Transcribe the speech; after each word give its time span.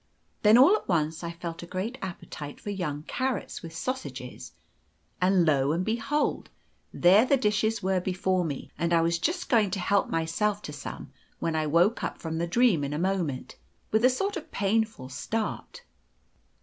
Then 0.41 0.57
all 0.57 0.75
at 0.75 0.87
once 0.87 1.23
I 1.23 1.29
felt 1.31 1.61
a 1.61 1.67
great 1.67 1.99
appetite 2.01 2.59
for 2.59 2.71
young 2.71 3.03
carrots 3.03 3.61
with 3.61 3.75
sausages; 3.75 4.53
and 5.21 5.45
lo 5.45 5.73
and 5.73 5.85
behold! 5.85 6.49
there 6.91 7.23
the 7.23 7.37
dishes 7.37 7.83
were 7.83 7.99
before 7.99 8.43
me, 8.43 8.71
and 8.79 8.93
I 8.93 9.01
was 9.01 9.19
just 9.19 9.47
going 9.47 9.69
to 9.69 9.79
help 9.79 10.09
myself 10.09 10.63
to 10.63 10.73
some 10.73 11.11
when 11.37 11.55
I 11.55 11.67
woke 11.67 12.03
up 12.03 12.17
from 12.17 12.39
the 12.39 12.47
dream 12.47 12.83
in 12.83 12.93
a 12.93 12.97
moment, 12.97 13.57
with 13.91 14.03
a 14.03 14.09
sort 14.09 14.35
of 14.37 14.51
painful 14.51 15.09
start." 15.09 15.83